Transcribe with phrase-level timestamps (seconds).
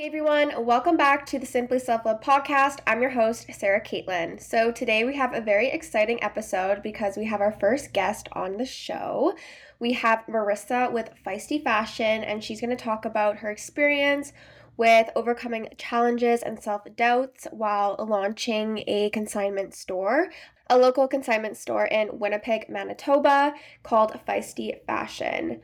[0.00, 2.78] Hey everyone, welcome back to the Simply Self Love podcast.
[2.86, 4.40] I'm your host, Sarah Kaitlin.
[4.40, 8.56] So today we have a very exciting episode because we have our first guest on
[8.56, 9.34] the show.
[9.78, 14.32] We have Marysa with Feisty Fashion, and she's going to talk about her experience
[14.78, 20.30] with overcoming challenges and self doubts while launching a consignment store,
[20.70, 25.60] a local consignment store in Winnipeg, Manitoba called Feisty Fashion.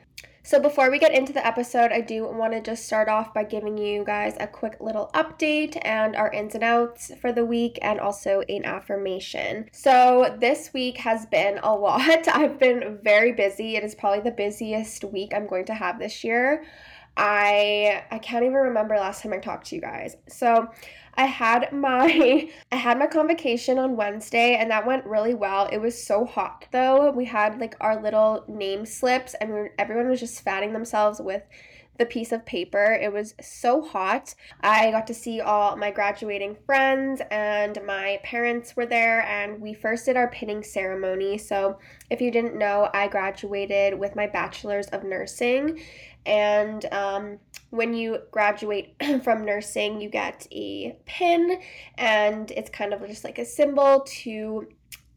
[0.47, 3.43] So, before we get into the episode, I do want to just start off by
[3.43, 7.81] giving you guys a quick little update and our ins and outs for the week,
[7.83, 9.69] and also an affirmation.
[9.73, 12.29] So, this week has been a lot.
[12.29, 13.75] I've been very busy.
[13.75, 16.63] It is probably the busiest week I'm going to have this year.
[17.17, 20.17] I I can't even remember last time I talked to you guys.
[20.29, 20.69] So
[21.17, 25.69] I had my I had my convocation on Wednesday and that went really well.
[25.73, 27.11] It was so hot though.
[27.11, 31.21] We had like our little name slips and we were, everyone was just fatting themselves
[31.21, 31.43] with
[31.99, 32.99] the piece of paper.
[33.01, 34.35] It was so hot.
[34.61, 39.73] I got to see all my graduating friends and my parents were there and we
[39.73, 41.39] first did our pinning ceremony.
[41.39, 41.79] So,
[42.11, 45.81] if you didn't know, I graduated with my bachelor's of nursing
[46.27, 47.39] and um,
[47.71, 51.61] when you graduate from nursing, you get a pin,
[51.97, 54.69] and it's kind of just like a symbol to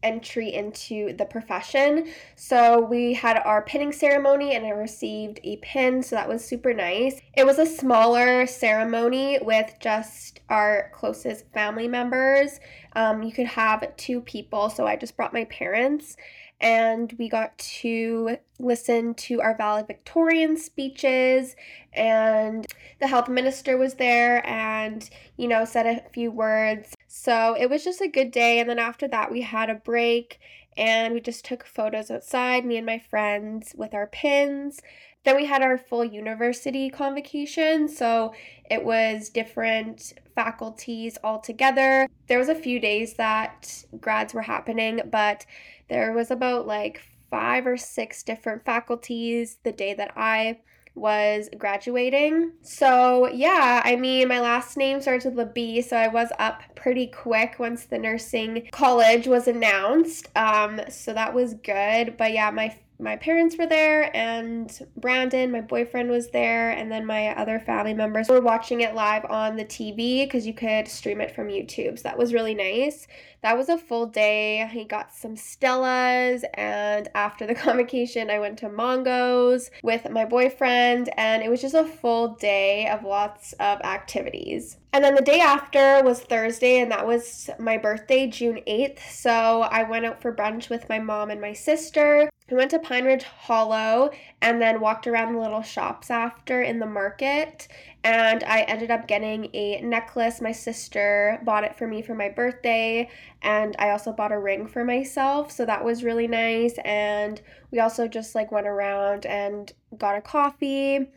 [0.02, 2.10] entry into the profession.
[2.36, 6.72] So we had our pinning ceremony and I received a pin, so that was super
[6.72, 7.20] nice.
[7.36, 12.60] It was a smaller ceremony with just our closest family members.
[12.94, 16.16] Um, you could have two people, so I just brought my parents
[16.60, 21.56] and we got to listen to our valedictorian speeches
[21.94, 22.66] and
[23.00, 26.94] the health minister was there and you know said a few words.
[27.06, 30.38] So it was just a good day and then after that we had a break
[30.76, 34.80] and we just took photos outside me and my friends with our pins.
[35.24, 38.34] Then we had our full university convocation so
[38.70, 40.12] it was different
[40.44, 45.44] faculties all together there was a few days that grads were happening but
[45.88, 50.60] there was about like five or six different faculties the day that I
[50.94, 52.52] was graduating.
[52.62, 56.62] So, yeah, I mean, my last name starts with a B, so I was up
[56.74, 60.28] pretty quick once the nursing college was announced.
[60.36, 62.16] Um, so that was good.
[62.16, 67.06] But yeah, my my parents were there and Brandon, my boyfriend, was there, and then
[67.06, 71.20] my other family members were watching it live on the TV because you could stream
[71.20, 71.98] it from YouTube.
[71.98, 73.06] So that was really nice.
[73.42, 74.68] That was a full day.
[74.70, 81.10] He got some Stellas, and after the convocation, I went to Mongo's with my boyfriend,
[81.16, 84.76] and it was just a full day of lots of activities.
[84.92, 88.98] And then the day after was Thursday, and that was my birthday, June 8th.
[89.10, 92.28] So I went out for brunch with my mom and my sister.
[92.50, 94.10] We went to Pine Ridge Hollow
[94.42, 97.68] and then walked around the little shops after in the market.
[98.02, 100.40] And I ended up getting a necklace.
[100.40, 103.08] My sister bought it for me for my birthday.
[103.42, 105.52] And I also bought a ring for myself.
[105.52, 106.74] So that was really nice.
[106.84, 107.40] And
[107.70, 111.08] we also just like went around and got a coffee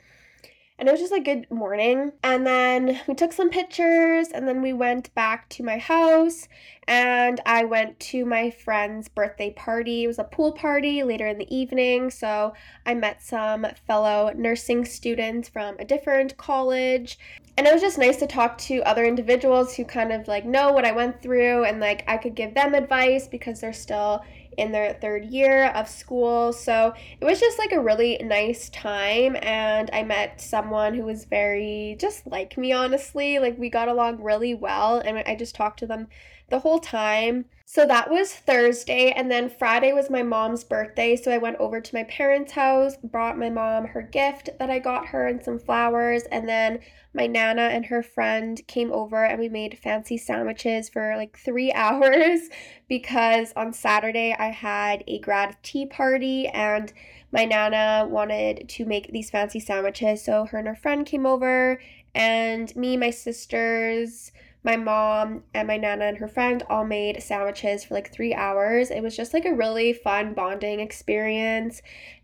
[0.80, 2.12] and it was just a good morning.
[2.24, 6.48] And then we took some pictures and then we went back to my house
[6.88, 10.04] and I went to my friend's birthday party.
[10.04, 12.10] It was a pool party later in the evening.
[12.10, 12.54] So
[12.86, 17.20] I met some fellow nursing students from a different college.
[17.56, 20.72] And it was just nice to talk to other individuals who kind of like know
[20.72, 24.24] what I went through and like I could give them advice because they're still
[24.58, 26.54] in their third year of school.
[26.54, 29.38] So it was just like a really nice time.
[29.42, 33.40] And I met someone who was very just like me, honestly.
[33.40, 35.00] Like we got along really well.
[35.00, 36.08] And I just talked to them
[36.50, 37.46] the whole time.
[37.66, 41.16] So that was Thursday, and then Friday was my mom's birthday.
[41.16, 44.80] So I went over to my parents' house, brought my mom her gift that I
[44.80, 46.80] got her and some flowers, and then
[47.14, 51.72] my nana and her friend came over and we made fancy sandwiches for like three
[51.76, 52.50] hours
[52.90, 56.92] because on Saturday I had a grad tea party and
[57.32, 60.24] my nana wanted to make these fancy sandwiches.
[60.24, 61.80] So her and her friend came over,
[62.14, 64.32] and me, my sisters,
[64.64, 68.92] my mom and my nana and her friend all made sandwiches for like three hours.
[68.92, 71.82] It was just like a really fun bonding experience.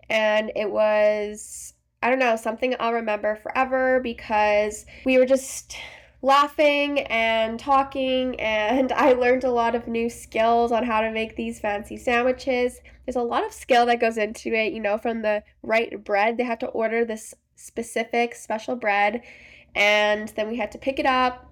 [0.09, 5.75] And it was, I don't know, something I'll remember forever because we were just
[6.21, 11.35] laughing and talking, and I learned a lot of new skills on how to make
[11.35, 12.79] these fancy sandwiches.
[13.05, 16.37] There's a lot of skill that goes into it, you know, from the right bread.
[16.37, 19.21] They had to order this specific special bread,
[19.75, 21.48] and then we had to pick it up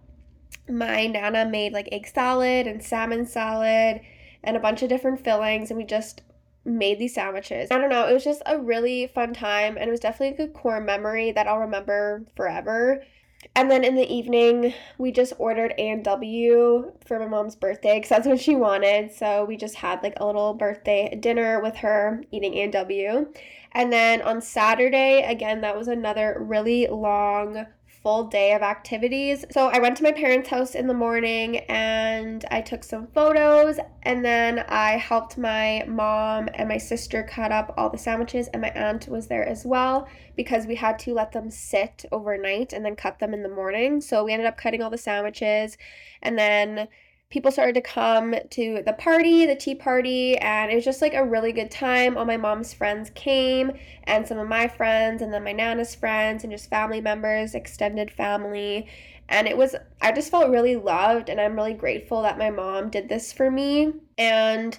[0.70, 4.02] my nana made like egg salad and salmon salad
[4.44, 6.22] and a bunch of different fillings and we just
[6.66, 7.72] made these sandwiches.
[7.72, 10.48] I don't know, it was just a really fun time and it was definitely a
[10.48, 13.04] good core memory that I'll remember forever.
[13.56, 18.28] And then in the evening, we just ordered A&W for my mom's birthday because that's
[18.28, 19.14] what she wanted.
[19.14, 23.32] So we just had like a little birthday dinner with her eating A&W.
[23.74, 27.68] And then on Saturday, again, that was another really long
[28.08, 29.44] full day of activities.
[29.52, 33.80] So I went to my parents' house in the morning and I took some photos
[34.04, 38.62] and then I helped my mom and my sister cut up all the sandwiches and
[38.62, 40.08] my aunt was there as well
[40.38, 44.00] because we had to let them sit overnight and then cut them in the morning.
[44.00, 45.78] So we ended up cutting all the sandwiches
[46.22, 46.88] and then
[47.30, 51.14] people started to come to the party, the tea party, and it was just like
[51.14, 52.18] a really good time.
[52.18, 53.72] All my mom's friends came,
[54.04, 58.12] and some of my friends, and then my nana's friends, and just family members, extended
[58.12, 58.88] family.
[59.30, 62.90] And it was, I just felt really loved, and I'm really grateful that my mom
[62.90, 63.94] did this for me.
[64.18, 64.78] And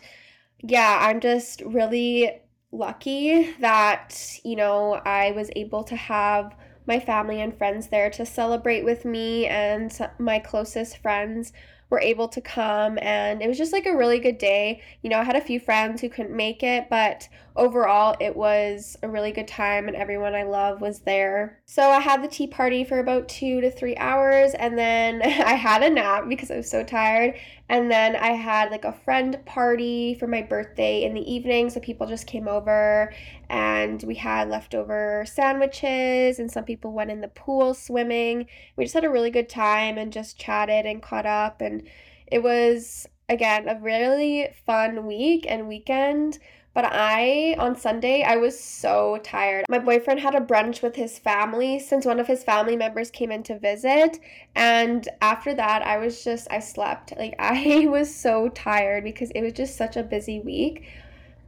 [0.60, 2.40] yeah, I'm just really
[2.72, 6.54] lucky that, you know, I was able to have
[6.86, 11.52] my family and friends there to celebrate with me and my closest friends
[11.90, 14.82] were able to come and it was just like a really good day.
[15.02, 18.96] You know, I had a few friends who couldn't make it, but overall it was
[19.02, 21.60] a really good time and everyone I love was there.
[21.66, 25.54] So I had the tea party for about 2 to 3 hours and then I
[25.54, 27.34] had a nap because I was so tired
[27.68, 31.80] and then I had like a friend party for my birthday in the evening so
[31.80, 33.12] people just came over
[33.50, 38.46] and we had leftover sandwiches and some people went in the pool swimming.
[38.76, 41.86] We just had a really good time and just chatted and caught up and
[42.28, 46.38] it was again a really fun week and weekend.
[46.78, 49.64] But I, on Sunday, I was so tired.
[49.68, 53.32] My boyfriend had a brunch with his family since one of his family members came
[53.32, 54.20] in to visit.
[54.54, 57.14] And after that, I was just, I slept.
[57.16, 60.84] Like, I was so tired because it was just such a busy week.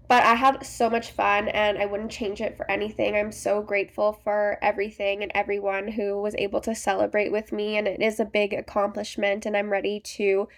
[0.09, 3.15] But I had so much fun and I wouldn't change it for anything.
[3.15, 7.77] I'm so grateful for everything and everyone who was able to celebrate with me.
[7.77, 10.49] And it is a big accomplishment, and I'm ready to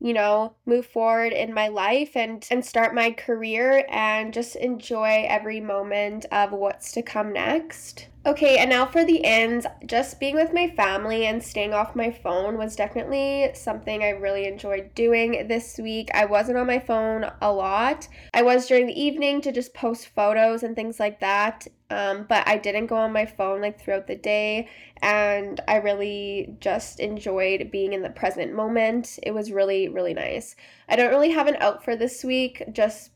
[0.00, 5.26] you know move forward in my life and and start my career and just enjoy
[5.28, 10.34] every moment of what's to come next okay and now for the ends just being
[10.34, 15.48] with my family and staying off my phone was definitely something i really enjoyed doing
[15.48, 19.50] this week i wasn't on my phone a lot i was during the evening to
[19.50, 23.62] just post photos and things like that um, but I didn't go on my phone
[23.62, 24.68] like throughout the day,
[25.00, 29.18] and I really just enjoyed being in the present moment.
[29.22, 30.54] It was really, really nice.
[30.86, 33.10] I don't really have an out for this week, just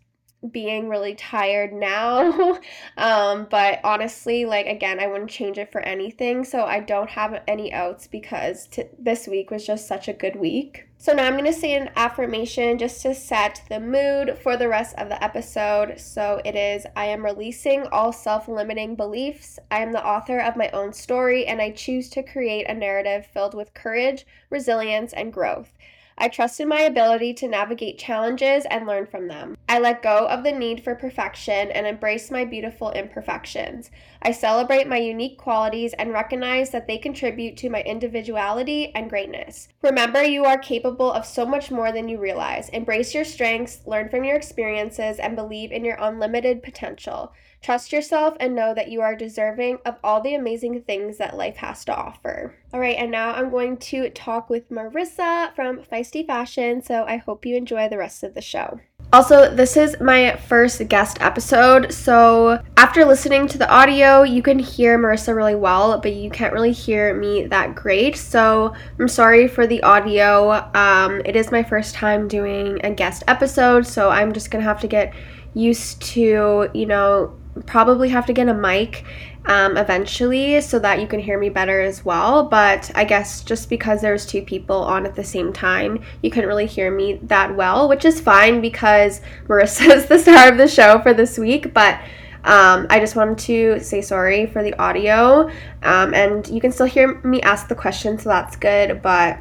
[0.51, 2.59] being really tired now.
[2.97, 6.45] um, but honestly, like again, I wouldn't change it for anything.
[6.45, 10.37] So I don't have any outs because t- this week was just such a good
[10.37, 10.89] week.
[10.99, 14.69] So now I'm going to say an affirmation just to set the mood for the
[14.69, 15.99] rest of the episode.
[15.99, 19.59] So it is I am releasing all self limiting beliefs.
[19.71, 23.27] I am the author of my own story, and I choose to create a narrative
[23.27, 25.73] filled with courage, resilience, and growth.
[26.19, 29.57] I trust in my ability to navigate challenges and learn from them.
[29.69, 33.91] I let go of the need for perfection and embrace my beautiful imperfections.
[34.21, 39.69] I celebrate my unique qualities and recognize that they contribute to my individuality and greatness.
[39.83, 42.69] Remember, you are capable of so much more than you realize.
[42.69, 47.33] Embrace your strengths, learn from your experiences, and believe in your unlimited potential.
[47.63, 51.59] Trust yourself and know that you are deserving of all the amazing things that life
[51.59, 52.57] has to offer.
[52.75, 57.19] All right, and now I'm going to talk with Marysa from Feisty Fashion, so I
[57.19, 58.81] hope you enjoy the rest of the show.
[59.13, 64.59] Also, this is my first guest episode, so after listening to the audio, you can
[64.59, 68.17] hear Marysa really well, but you can't really hear me that great.
[68.17, 70.69] So I'm sorry for the audio.
[70.75, 74.81] Um, it is my first time doing a guest episode, so I'm just gonna have
[74.81, 75.15] to get
[75.55, 77.37] used to, you know,
[77.67, 79.05] probably have to get a mic
[79.47, 82.45] um, eventually so that you can hear me better as well.
[82.45, 86.49] But I guess just because there's two people on at the same time, you couldn't
[86.49, 90.69] really hear me that well, which is fine because Marysa is the star of the
[90.69, 91.75] show for this week.
[91.75, 92.01] But
[92.45, 95.49] um, I just wanted to say sorry for the audio.
[95.83, 99.03] Um, and you can still hear me ask the question, so that's good.
[99.03, 99.39] But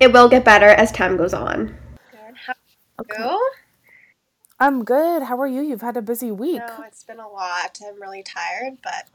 [0.00, 1.76] it will get better as time goes on.
[3.00, 3.36] Okay.
[4.62, 5.24] I'm good.
[5.24, 5.60] How are you?
[5.60, 6.62] You've had a busy week.
[6.64, 7.80] No, it's been a lot.
[7.84, 9.08] I'm really tired, but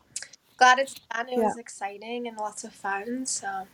[0.57, 1.29] glad it's done.
[1.29, 1.45] It yeah.
[1.45, 3.25] was exciting and lots of fun.
[3.25, 3.65] So,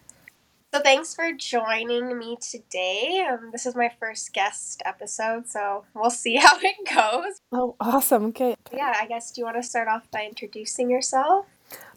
[0.71, 3.25] so thanks for joining me today.
[3.27, 7.41] Um, this is my first guest episode, so we'll see how it goes.
[7.51, 8.25] Oh, awesome.
[8.25, 8.55] Okay.
[8.71, 11.47] Yeah, I guess do you want to start off by introducing yourself?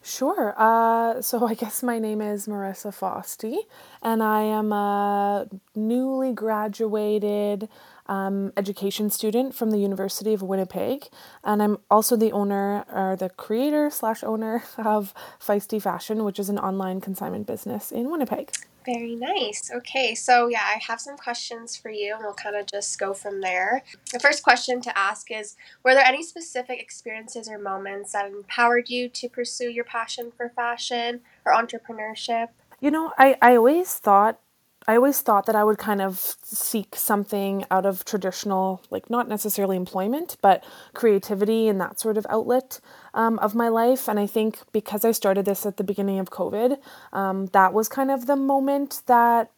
[0.02, 0.54] Sure.
[0.56, 3.58] Uh, so I guess my name is Marysa Fosty,
[4.00, 7.68] and I am a newly graduated
[8.08, 11.08] um, education student from the University of Winnipeg,
[11.44, 16.48] and I'm also the owner or the creator slash owner of Feisty Fashion, which is
[16.48, 18.52] an online consignment business in Winnipeg.
[18.86, 19.68] Very nice.
[19.74, 23.12] Okay, so yeah, I have some questions for you, and we'll kind of just go
[23.12, 23.82] from there.
[24.12, 28.88] The first question to ask is Were there any specific experiences or moments that empowered
[28.88, 32.50] you to pursue your passion for fashion or entrepreneurship?
[32.80, 34.38] You know, I, I always thought
[34.88, 39.28] I always thought that I would kind of seek something out of traditional, like not
[39.28, 40.62] necessarily employment, but
[40.94, 42.80] creativity and that sort of outlet
[43.12, 44.08] um, of my life.
[44.08, 46.78] And I think because I started this at the beginning of COVID,
[47.12, 49.50] um, that was kind of the moment that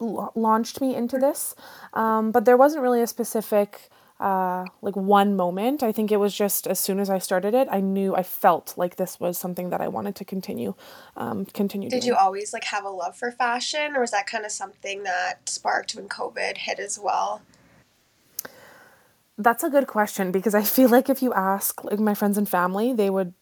[0.00, 1.54] launched me into this.
[1.94, 3.88] Um, but there wasn't really a specific
[4.22, 5.82] uh, like one moment.
[5.82, 8.74] I think it was just as soon as I started it, I knew I felt
[8.76, 10.74] like this was something that I wanted to continue.
[11.16, 11.90] Um, continue.
[11.90, 12.12] Did doing.
[12.12, 15.48] you always like have a love for fashion, or was that kind of something that
[15.48, 17.42] sparked when COVID hit as well?
[19.36, 22.48] That's a good question because I feel like if you ask like my friends and
[22.48, 23.34] family, they would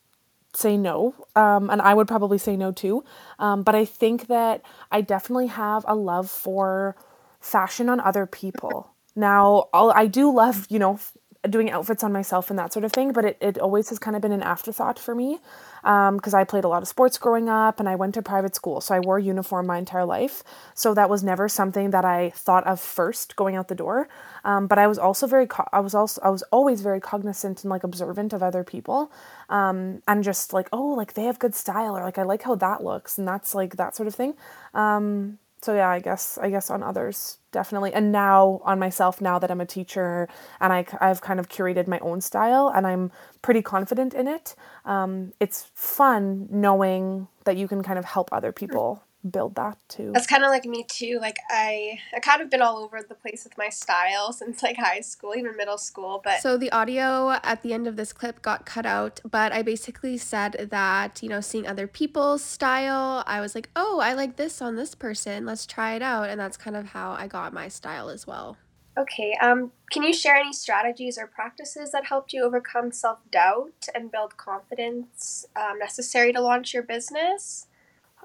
[0.55, 3.05] say no, um, and I would probably say no too.
[3.39, 6.97] Um, but I think that I definitely have a love for
[7.39, 8.95] fashion on other people.
[9.17, 10.99] Now, I'll, I do love, you know,
[11.49, 14.15] doing outfits on myself and that sort of thing, but it, it always has kind
[14.15, 15.39] of been an afterthought for me
[15.83, 18.55] because um, I played a lot of sports growing up and I went to private
[18.55, 18.83] school.
[18.83, 20.45] So I wore uniform my entire life.
[20.75, 24.09] So that was never something that I thought of first going out the door.
[24.45, 27.65] Um, but I was also very, co- I was also, I was always very cognizant
[27.65, 29.11] and like observant of other people
[29.49, 32.55] um, and just like, oh, like they have good style or like I like how
[32.57, 34.35] that looks and that's like that sort of thing.
[34.75, 39.39] Um, so yeah, I guess I guess on others definitely, and now on myself now
[39.39, 40.29] that I'm a teacher
[40.61, 43.13] and I I've kind of curated my own style and I'm
[43.43, 44.55] pretty confident in it.
[44.85, 50.11] Um, it's fun knowing that you can kind of help other people build that too.
[50.13, 51.19] That's kind of like me too.
[51.21, 54.77] Like I, I kind of been all over the place with my style since like
[54.77, 56.21] high school, even middle school.
[56.23, 59.21] But so the audio at the end of this clip got cut out.
[59.29, 64.01] But I basically said that you know, seeing other people's style, I was like, oh,
[64.01, 65.47] I like this on this person.
[65.47, 68.57] Let's try it out, and that's kind of how I got my style as well.
[68.99, 69.37] Okay.
[69.41, 74.11] Um, can you share any strategies or practices that helped you overcome self doubt and
[74.11, 77.67] build confidence um, necessary to launch your business?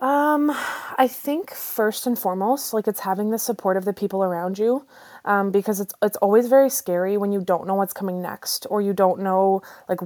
[0.01, 0.51] Um,
[0.97, 4.85] I think first and foremost, like it's having the support of the people around you,
[5.23, 8.81] um, because it's it's always very scary when you don't know what's coming next, or
[8.81, 9.99] you don't know like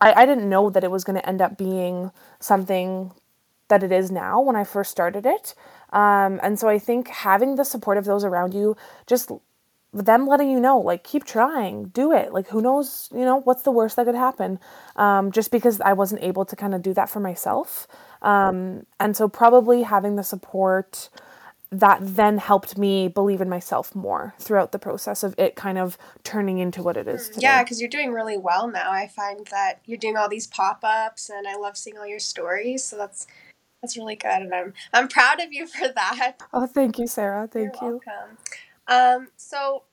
[0.00, 3.12] I, I didn't know that it was going to end up being something
[3.68, 5.54] that it is now when I first started it.
[5.92, 9.30] Um, and so I think having the support of those around you, just
[9.92, 12.32] them letting you know, like, keep trying, do it.
[12.32, 14.58] Like, who knows, you know, what's the worst that could happen?
[14.96, 17.88] Um, just because I wasn't able to kind of do that for myself.
[18.22, 21.08] Um, and so, probably having the support
[21.72, 25.96] that then helped me believe in myself more throughout the process of it kind of
[26.24, 27.42] turning into what it is today.
[27.42, 28.90] Yeah, because you're doing really well now.
[28.90, 32.18] I find that you're doing all these pop ups, and I love seeing all your
[32.18, 32.84] stories.
[32.84, 33.26] So that's
[33.82, 36.34] that's really good, and I'm I'm proud of you for that.
[36.52, 37.48] Oh, thank you, Sarah.
[37.50, 38.36] Thank you're you welcome.
[38.90, 39.84] Um, so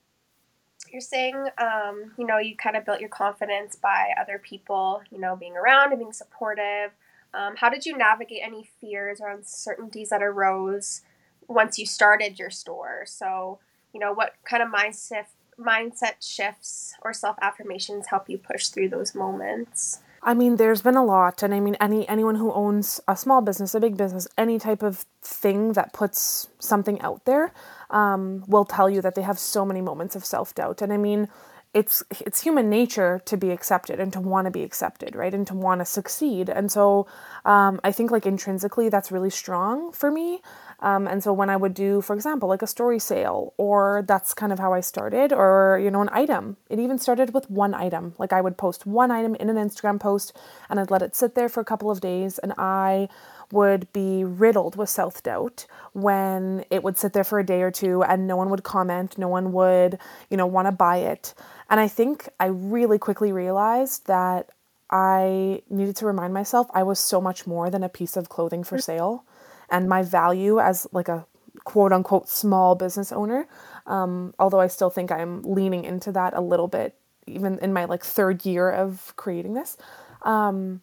[0.92, 5.20] you're saying, um, you know, you kind of built your confidence by other people, you
[5.20, 6.92] know, being around and being supportive.
[7.34, 11.02] Um, how did you navigate any fears or uncertainties that arose
[11.48, 13.04] once you started your store?
[13.06, 13.60] So,
[13.94, 15.26] you know, what kind of mindset
[15.60, 20.00] mindset shifts or self affirmations help you push through those moments?
[20.24, 23.42] I mean, there's been a lot, and I mean, any anyone who owns a small
[23.42, 27.52] business, a big business, any type of thing that puts something out there,
[27.90, 30.82] um, will tell you that they have so many moments of self doubt.
[30.82, 31.28] And I mean,
[31.74, 35.46] it's it's human nature to be accepted and to want to be accepted, right, and
[35.48, 36.50] to want to succeed.
[36.50, 37.08] And so,
[37.46, 40.42] um, I think like intrinsically, that's really strong for me.
[40.80, 44.34] Um, and so when I would do, for example, like a story sale, or that's
[44.34, 46.58] kind of how I started, or you know, an item.
[46.70, 48.14] It even started with one item.
[48.20, 50.38] Like I would post one item in an Instagram post,
[50.70, 53.10] and I'd let it sit there for a couple of days, and I
[53.52, 57.72] would be riddled with self doubt when it would sit there for a day or
[57.72, 59.98] two and no one would comment, no one would,
[60.30, 61.34] you know, want to buy it.
[61.70, 64.50] And I think I really quickly realized that
[64.90, 68.64] I needed to remind myself I was so much more than a piece of clothing
[68.64, 69.26] for sale.
[69.70, 71.26] And my value as like a
[71.64, 73.48] quote unquote small business owner,
[73.86, 76.96] um, although I still think I'm leaning into that a little bit,
[77.26, 79.78] even in my like third year of creating this.
[80.22, 80.82] Um,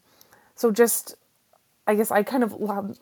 [0.55, 1.17] so just
[1.87, 2.55] I guess I kind of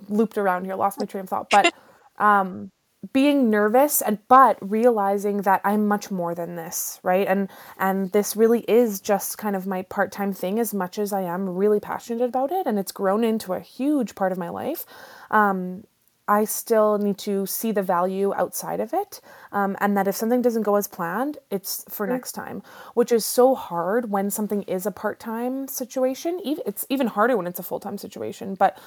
[0.08, 1.72] looped around here, lost my train of thought, but
[2.18, 2.70] um,
[3.12, 7.26] being nervous and but realizing that I'm much more than this, right?
[7.26, 11.22] And and this really is just kind of my part-time thing as much as I
[11.22, 14.86] am really passionate about it and it's grown into a huge part of my life.
[15.30, 15.84] Um,
[16.28, 19.20] I still need to see the value outside of it.
[19.50, 22.14] Um, and that if something doesn't go as planned, it's for mm-hmm.
[22.14, 22.62] next time,
[22.94, 26.40] which is so hard when something is a part time situation.
[26.44, 28.54] It's even harder when it's a full time situation.
[28.54, 28.78] But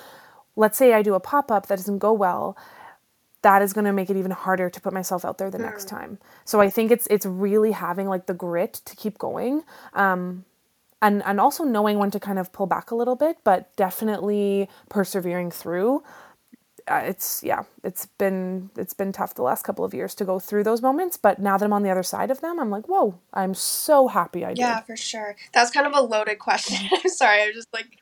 [0.55, 2.57] let's say I do a pop up that doesn't go well
[3.45, 5.65] that is going to make it even harder to put myself out there the mm.
[5.65, 6.17] next time.
[6.45, 9.63] So I think it's it's really having like the grit to keep going.
[9.93, 10.45] Um,
[10.99, 14.67] and and also knowing when to kind of pull back a little bit, but definitely
[14.89, 16.03] persevering through.
[16.87, 20.39] Uh, it's yeah, it's been it's been tough the last couple of years to go
[20.39, 22.87] through those moments, but now that I'm on the other side of them, I'm like,
[22.87, 24.57] whoa, I'm so happy I did.
[24.57, 25.35] Yeah, for sure.
[25.53, 26.77] That's kind of a loaded question.
[26.91, 27.99] I'm sorry, I was just like.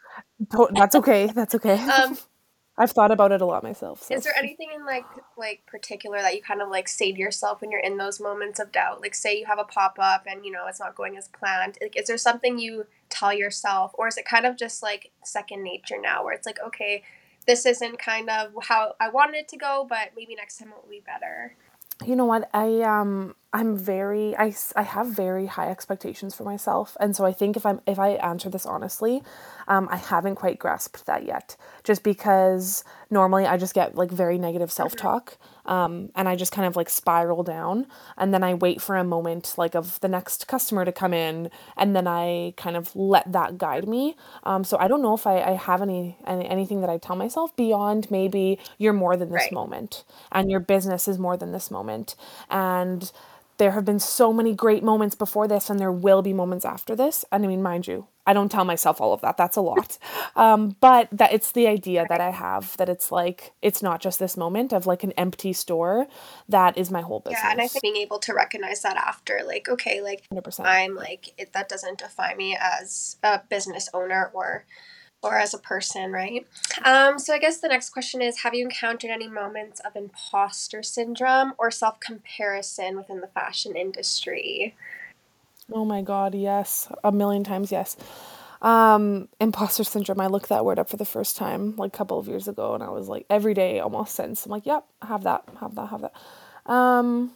[0.73, 1.27] That's okay.
[1.27, 1.75] That's okay.
[1.75, 2.17] um,
[2.75, 4.01] I've thought about it a lot myself.
[4.01, 4.15] So.
[4.15, 5.05] Is there anything in like
[5.37, 8.59] like particular that you kind of like say to yourself when you're in those moments
[8.59, 9.01] of doubt?
[9.01, 11.77] Like say you have a pop up and you know it's not going as planned.
[11.81, 15.63] Like is there something you tell yourself or is it kind of just like second
[15.63, 17.03] nature now where it's like okay,
[17.45, 20.75] this isn't kind of how I wanted it to go, but maybe next time it
[20.81, 21.55] will be better.
[22.03, 22.49] You know what?
[22.55, 26.97] I um I'm very I, I have very high expectations for myself.
[26.99, 29.21] And so I think if I'm if I answer this honestly
[29.67, 34.37] um, I haven't quite grasped that yet just because normally I just get like very
[34.39, 37.85] negative self-talk um, and I just kind of like spiral down.
[38.17, 41.51] And then I wait for a moment like of the next customer to come in
[41.77, 44.15] and then I kind of let that guide me.
[44.43, 47.15] Um, so I don't know if I, I have any, any anything that I tell
[47.15, 49.53] myself beyond maybe you're more than this right.
[49.53, 52.15] moment and your business is more than this moment.
[52.49, 53.11] And
[53.57, 56.95] there have been so many great moments before this and there will be moments after
[56.95, 57.25] this.
[57.31, 59.37] And i mean mind you i don't tell myself all of that.
[59.37, 59.97] That's a lot.
[60.35, 64.17] Um, but that it's the idea that i have that it's like it's not just
[64.17, 66.07] this moment of like an empty store.
[66.49, 69.41] That is my whole business yeah and i think being able to recognize that after
[69.45, 70.65] like okay like 100%.
[70.65, 74.65] i'm like it, that doesn't define me as a business owner or
[75.23, 76.45] or as a person, right?
[76.83, 80.83] Um, so I guess the next question is Have you encountered any moments of imposter
[80.83, 84.75] syndrome or self comparison within the fashion industry?
[85.71, 86.89] Oh my God, yes.
[87.03, 87.95] A million times, yes.
[88.61, 90.21] Um, imposter syndrome.
[90.21, 92.73] I looked that word up for the first time like a couple of years ago,
[92.73, 94.45] and I was like every day almost since.
[94.45, 96.71] I'm like, yep, have that, have that, have that.
[96.71, 97.31] Um,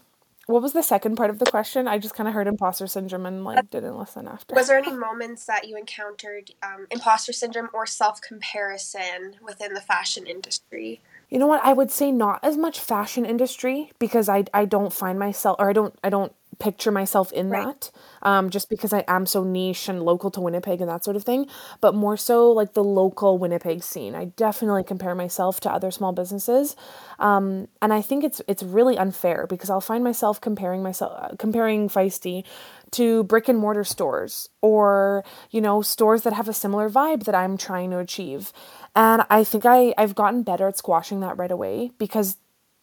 [0.48, 1.88] what was the second part of the question?
[1.88, 4.56] I just kind of heard imposter syndrome and like didn't listen after.
[4.56, 9.82] Was there any moments that you encountered um, imposter syndrome or self comparison within the
[9.82, 11.02] fashion industry?
[11.30, 11.64] You know what?
[11.66, 15.70] I would say not as much fashion industry because I I don't find myself or
[15.70, 17.66] I don't I don't picture myself in right.
[17.66, 17.92] that
[18.24, 21.24] um, just because I am so niche and local to Winnipeg and that sort of
[21.24, 21.48] thing,
[21.82, 24.16] but more so like the local Winnipeg scene.
[24.16, 26.76] I definitely compare myself to other small businesses,
[27.20, 31.36] um, and I think it's it's really unfair because I'll find myself comparing myself uh,
[31.38, 32.44] comparing Feisty
[32.92, 37.36] to brick and mortar stores or you know stores that have a similar vibe that
[37.36, 38.52] I'm trying to achieve.
[38.96, 42.38] And I think I, I've gotten better at squashing that right away because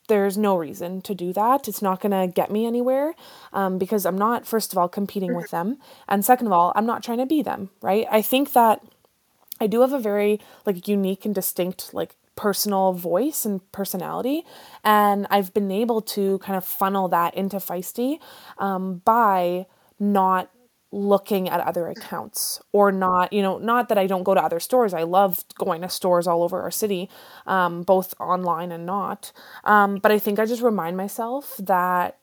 [0.09, 1.67] there's no reason to do that.
[1.69, 3.15] It's not going to get me anywhere
[3.53, 5.79] um, because I'm not, first of all, competing with them.
[6.09, 8.07] And second of all, I'm not trying to be them, right?
[8.11, 8.83] I think that
[9.61, 14.45] I do have a very like unique and distinct like personal voice and personality
[14.83, 18.19] and i've been able to kind of funnel that into feisty
[18.59, 19.65] um, by
[20.01, 20.51] not
[20.95, 24.61] looking at other accounts or not you know not that i don't go to other
[24.61, 24.95] stores.
[24.95, 27.11] I love going to stores all over our city
[27.47, 29.33] um, both online and not.
[29.65, 32.19] Um, but i think i just remind myself that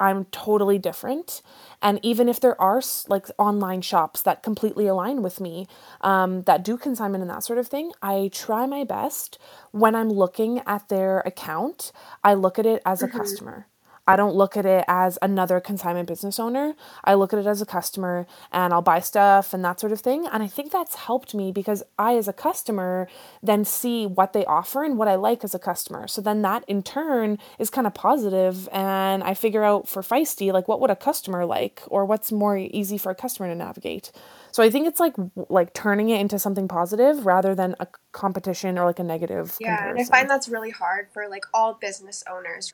[0.00, 1.42] i'm totally different.
[1.80, 5.68] And even if there are like online shops that completely align with me
[6.00, 9.38] um, that do consignment and that sort of thing i try my best
[9.70, 11.92] when i'm looking at their account
[12.24, 13.18] i look at it as a mm-hmm.
[13.18, 13.66] customer
[14.08, 16.74] I don't look at it as another consignment business owner.
[17.04, 20.00] I look at it as a customer and I'll buy stuff and that sort of
[20.00, 20.26] thing.
[20.32, 23.06] And I think that's helped me because I, as a customer,
[23.42, 26.08] then see what they offer and what I like as a customer.
[26.08, 30.54] So then that in turn is kind of positive and I figure out for Feisty,
[30.54, 34.10] like what would a customer like or what's more easy for a customer to navigate.
[34.52, 35.16] So I think it's like
[35.50, 39.58] like turning it into something positive rather than a competition or like a negative.
[39.60, 39.98] Yeah, comparison.
[39.98, 42.72] and I find that's really hard for like all business owners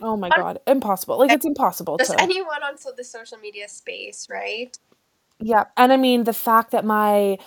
[0.00, 1.18] Oh my god, impossible!
[1.18, 1.98] Like it's impossible.
[1.98, 2.20] Just to...
[2.20, 4.76] anyone on so the social media space, right?
[5.42, 7.38] Yeah, and I mean the fact that my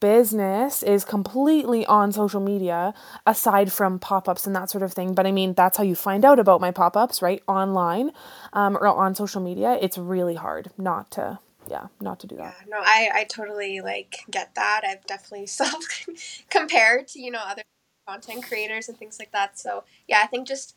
[0.00, 2.92] business is completely on social media,
[3.26, 5.14] aside from pop ups and that sort of thing.
[5.14, 7.42] But I mean that's how you find out about my pop ups, right?
[7.48, 8.10] Online,
[8.52, 9.78] um, or on social media.
[9.80, 11.38] It's really hard not to
[11.70, 12.54] yeah, not to do that.
[12.60, 14.82] Yeah, no, I I totally like get that.
[14.86, 16.06] I've definitely self
[16.50, 17.62] compared to you know other
[18.06, 19.58] content creators and things like that.
[19.58, 20.76] So yeah, I think just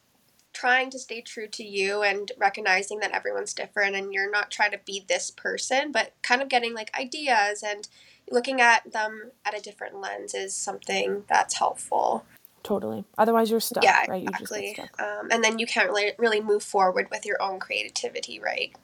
[0.53, 4.71] trying to stay true to you and recognizing that everyone's different and you're not trying
[4.71, 7.87] to be this person, but kind of getting like ideas and
[8.29, 12.25] looking at them at a different lens is something that's helpful.
[12.63, 13.05] Totally.
[13.17, 13.83] Otherwise, you're stuck.
[13.83, 14.27] Yeah, right.
[14.27, 14.77] Exactly.
[14.99, 18.75] Um, and then you can't really really move forward with your own creativity, right?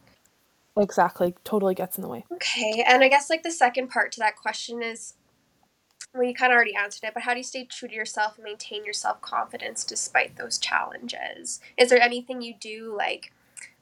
[0.77, 1.35] Exactly.
[1.43, 2.25] Totally gets in the way.
[2.31, 2.83] Okay.
[2.87, 5.13] And I guess like the second part to that question is
[6.25, 8.43] you kind of already answered it, but how do you stay true to yourself and
[8.43, 11.59] maintain your self confidence despite those challenges?
[11.77, 13.31] Is there anything you do like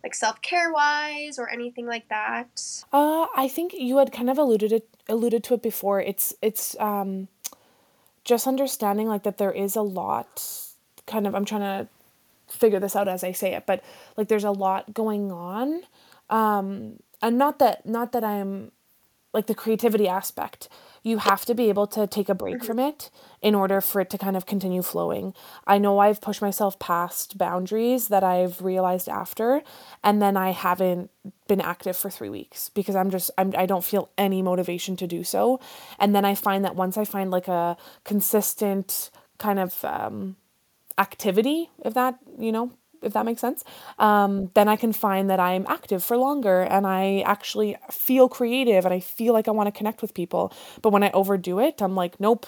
[0.03, 2.83] like self care wise or anything like that?
[2.93, 5.99] Uh, I think you had kind of alluded it alluded to it before.
[5.99, 7.27] It's it's um
[8.23, 10.43] just understanding like that there is a lot
[11.07, 11.87] kind of I'm trying to
[12.47, 13.83] figure this out as I say it, but
[14.15, 15.81] like there's a lot going on.
[16.29, 18.71] Um and not that not that I'm
[19.35, 20.69] like the creativity aspect
[21.05, 24.09] you have to be able to take a break from it in order for it
[24.09, 25.35] to kind of continue flowing.
[25.67, 29.61] I know I've pushed myself past boundaries that I've realized after,
[30.03, 31.11] and then I haven't
[31.47, 35.05] been active for three weeks because I'm just I'm I don't feel any motivation to
[35.05, 35.59] do so.
[35.99, 40.37] And then I find that once I find like a consistent kind of um,
[40.97, 42.71] activity, if that you know
[43.05, 43.63] if that makes sense,
[43.99, 48.85] um, then I can find that I'm active for longer and I actually feel creative
[48.85, 50.51] and I feel like I want to connect with people.
[50.81, 52.47] But when I overdo it, I'm like, nope,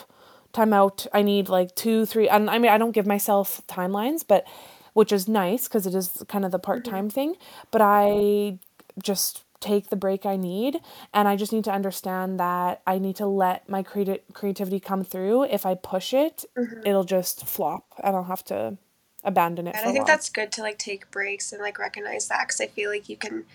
[0.54, 1.06] time out.
[1.14, 2.28] I need like two, three.
[2.28, 4.46] And I mean, I don't give myself timelines, but
[4.94, 7.16] which is nice because it is kind of the part time mm-hmm.
[7.16, 7.36] thing.
[7.72, 8.60] But I
[9.02, 10.80] just take the break I need
[11.14, 15.04] and I just need to understand that I need to let my creati- creativity come
[15.04, 15.44] through.
[15.46, 16.82] If I push it, mm-hmm.
[16.86, 18.78] it'll just flop and I'll have to
[19.24, 19.76] abandon it.
[19.76, 22.68] And I think that's good to like take breaks and like recognize that because I
[22.68, 23.46] feel like you can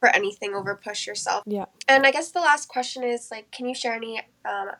[0.00, 1.42] for anything over push yourself.
[1.46, 1.66] Yeah.
[1.88, 4.70] And I guess the last question is like, can you share any um,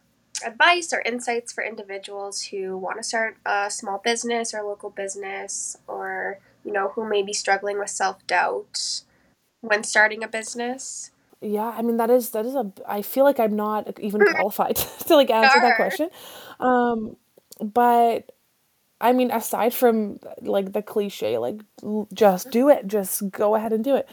[0.44, 5.76] advice or insights for individuals who want to start a small business or local business,
[5.86, 9.02] or you know who may be struggling with self doubt
[9.60, 11.10] when starting a business?
[11.40, 12.72] Yeah, I mean that is that is a.
[12.86, 16.10] I feel like I'm not even qualified to like answer that question,
[16.60, 17.16] um,
[17.60, 18.32] but
[19.00, 21.60] I mean, aside from like the cliche, like
[22.12, 24.08] just do it, just go ahead and do it.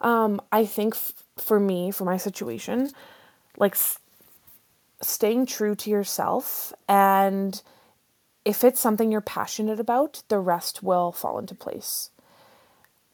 [0.00, 2.90] Um, I think f- for me, for my situation,
[3.58, 3.98] like s-
[5.02, 7.62] staying true to yourself and
[8.44, 12.10] if it's something you're passionate about, the rest will fall into place.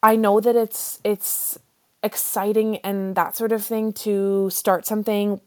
[0.02, 1.58] I know that it's it's
[2.02, 5.40] exciting and that sort of thing to start something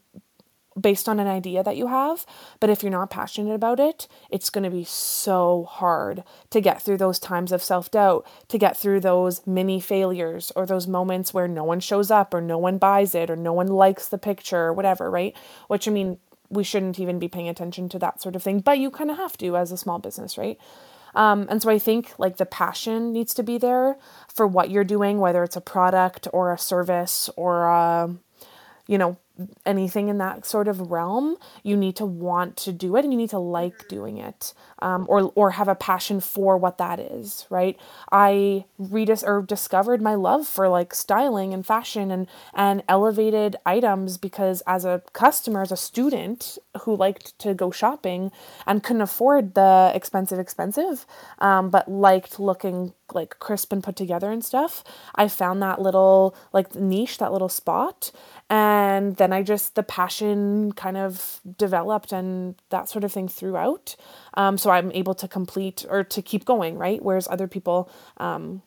[0.78, 2.26] based on an idea that you have.
[2.60, 6.82] But if you're not passionate about it, it's going to be so hard to get
[6.82, 11.32] through those times of self doubt, to get through those mini failures or those moments
[11.32, 14.18] where no one shows up or no one buys it or no one likes the
[14.18, 15.36] picture or whatever, right?
[15.68, 16.18] Which I mean,
[16.50, 19.16] we shouldn't even be paying attention to that sort of thing, but you kind of
[19.16, 20.58] have to as a small business, right?
[21.14, 23.96] Um, and so I think like the passion needs to be there
[24.32, 28.14] for what you're doing, whether it's a product or a service or a,
[28.88, 29.16] you know,
[29.66, 33.18] anything in that sort of realm, you need to want to do it and you
[33.18, 37.46] need to like doing it, um, or or have a passion for what that is.
[37.50, 37.78] Right?
[38.12, 44.18] I redis or discovered my love for like styling and fashion and and elevated items
[44.18, 48.30] because as a customer, as a student who liked to go shopping
[48.66, 51.06] and couldn't afford the expensive expensive,
[51.38, 56.36] um, but liked looking like crisp and put together and stuff, I found that little
[56.52, 58.12] like niche, that little spot
[58.50, 63.96] and then I just the passion kind of developed and that sort of thing throughout.
[64.34, 67.02] Um, so I'm able to complete or to keep going, right?
[67.02, 68.62] Whereas other people um,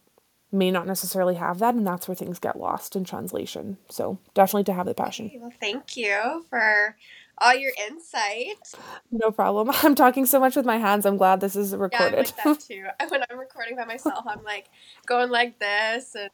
[0.52, 3.78] may not necessarily have that, and that's where things get lost in translation.
[3.90, 5.28] So definitely to have the passion.
[5.28, 6.96] Okay, well, thank you for
[7.38, 8.74] all your insight.
[9.12, 9.70] No problem.
[9.84, 11.06] I'm talking so much with my hands.
[11.06, 12.14] I'm glad this is recorded.
[12.36, 12.86] Yeah, I'm like that too.
[13.10, 14.70] When I'm recording by myself, I'm like
[15.06, 16.30] going like this and.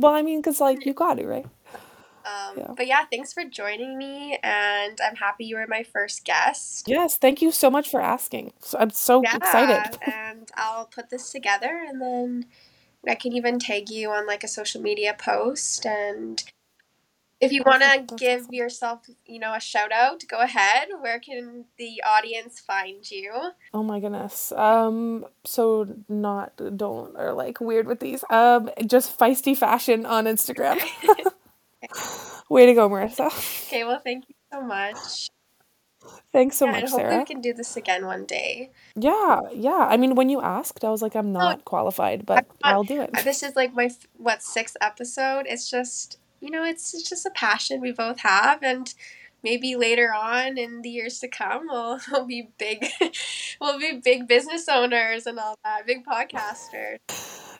[0.00, 1.46] well, I mean, because like you got it right.
[2.28, 2.74] Um, yeah.
[2.76, 6.86] But yeah, thanks for joining me, and I'm happy you were my first guest.
[6.86, 8.52] Yes, thank you so much for asking.
[8.78, 9.98] I'm so yeah, excited.
[10.06, 12.46] and I'll put this together, and then
[13.06, 15.86] I can even tag you on like a social media post.
[15.86, 16.42] And
[17.40, 18.54] if you want to give awesome.
[18.54, 20.88] yourself, you know, a shout out, go ahead.
[21.00, 23.32] Where can the audience find you?
[23.72, 24.52] Oh my goodness.
[24.52, 28.24] Um, so not don't or like weird with these.
[28.28, 30.78] Um, just feisty fashion on Instagram.
[32.50, 33.30] Way to go, Marysa.
[33.68, 35.28] Okay, well, thank you so much.
[36.32, 37.18] Thanks so yeah, much, and Sarah.
[37.18, 38.70] we can do this again one day.
[38.96, 39.86] Yeah, yeah.
[39.90, 42.84] I mean, when you asked, I was like, I'm not oh, qualified, but not, I'll
[42.84, 43.10] do it.
[43.24, 45.44] This is like my what sixth episode.
[45.46, 48.92] It's just you know, it's, it's just a passion we both have, and
[49.48, 52.86] maybe later on in the years to come we'll, we'll be big
[53.60, 56.98] we'll be big business owners and all that big podcasters.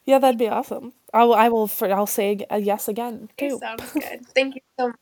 [0.04, 0.92] Yeah that'd be awesome.
[1.14, 3.58] I'll i will for i'll say a uh, yes again too.
[3.58, 4.26] sounds good.
[4.34, 4.96] Thank you so much.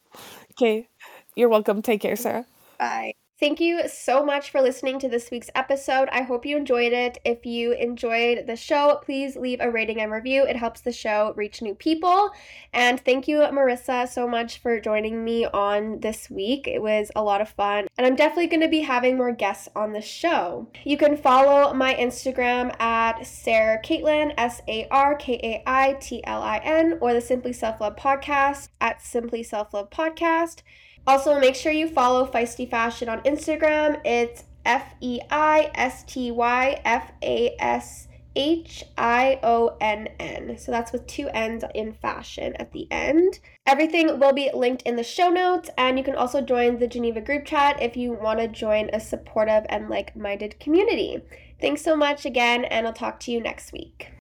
[0.53, 0.88] Okay.
[1.35, 1.83] You're welcome.
[1.83, 2.46] Take care sarah.
[2.79, 6.09] Bye Thank you so much for listening to this week's episode.
[6.11, 7.18] I hope you enjoyed it.
[7.22, 10.44] If you enjoyed the show, please leave a rating and review.
[10.44, 12.31] It helps the show reach new people.
[12.72, 16.66] And thank you, Marysa, so much for joining me on this week.
[16.66, 17.88] It was a lot of fun.
[17.99, 20.68] And I'm definitely going to be having more guests on the show.
[20.85, 26.25] You can follow my Instagram at Sarah Kaitlin, S A R K A I T
[26.25, 30.62] L I N, or the Simply Self Love Podcast at Simply Self Love Podcast.
[31.07, 34.01] Also, make sure you follow Feisty Fashion on Instagram.
[34.05, 40.59] It's F E I S T Y F A S H I O N N.
[40.59, 43.38] So that's with two N's in fashion at the end.
[43.66, 47.21] Everything will be linked in the show notes, and you can also join the Geneva
[47.21, 51.23] group chat if you want to join a supportive and like minded community.
[51.61, 54.15] Thanks so much again, and I'll talk to you next week.